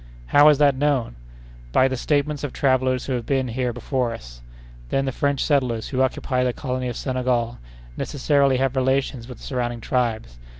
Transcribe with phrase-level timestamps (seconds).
[0.33, 1.15] "How is that known?"
[1.71, 4.41] "By the statements of travellers who have been here before us.
[4.89, 7.59] Then the French settlers, who occupy the colony of Senegal,
[7.95, 10.39] necessarily have relations with the surrounding tribes.